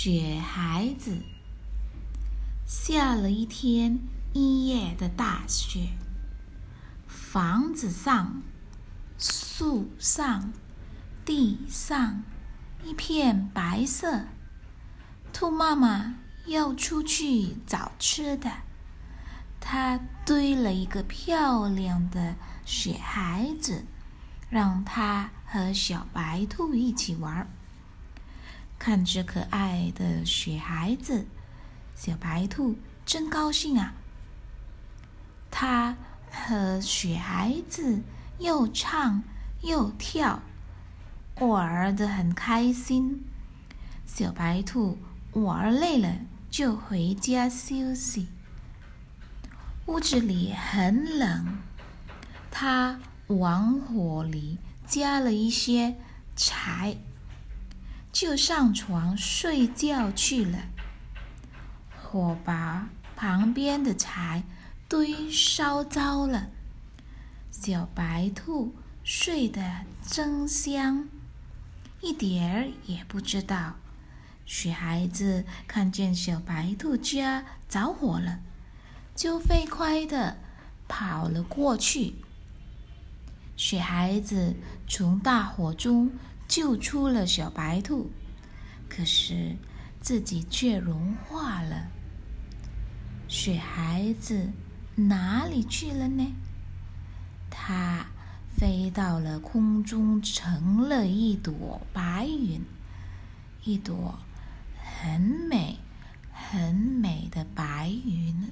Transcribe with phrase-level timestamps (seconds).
[0.00, 1.24] 雪孩子
[2.64, 3.98] 下了一天
[4.32, 5.88] 一夜的大雪，
[7.08, 8.40] 房子上、
[9.18, 10.52] 树上、
[11.24, 12.22] 地上
[12.84, 14.26] 一片白色。
[15.32, 16.14] 兔妈妈
[16.46, 18.48] 要出去找吃的，
[19.58, 23.84] 她堆了一个漂亮的雪孩子，
[24.48, 27.48] 让它和小白兔一起玩儿。
[28.78, 31.26] 看着可爱的雪孩子，
[31.96, 33.94] 小白兔真高兴啊！
[35.50, 35.96] 它
[36.30, 38.02] 和雪孩子
[38.38, 39.22] 又唱
[39.62, 40.40] 又跳，
[41.40, 43.24] 玩得很开心。
[44.06, 44.98] 小白兔
[45.32, 46.16] 玩累了
[46.50, 48.28] 就回家休息。
[49.86, 51.58] 屋子里很冷，
[52.50, 55.96] 它往火里加了一些
[56.36, 56.96] 柴。
[58.20, 60.58] 就上床睡觉去了。
[62.02, 64.42] 火把旁边的柴
[64.88, 66.48] 堆烧着了，
[67.52, 69.62] 小白兔睡得
[70.04, 71.08] 真香，
[72.00, 73.76] 一点儿也不知道。
[74.44, 78.40] 雪孩子看见小白兔家着火了，
[79.14, 80.38] 就飞快的
[80.88, 82.16] 跑了过去。
[83.56, 84.56] 雪孩子
[84.88, 86.10] 从大火中。
[86.48, 88.10] 救出了小白兔，
[88.88, 89.56] 可是
[90.00, 91.88] 自己却融化了。
[93.28, 94.50] 雪孩子
[94.96, 96.32] 哪里去了呢？
[97.50, 98.06] 它
[98.56, 102.62] 飞到了空中，成了一朵白云，
[103.64, 104.18] 一朵
[104.82, 105.78] 很美、
[106.32, 108.48] 很美的白云。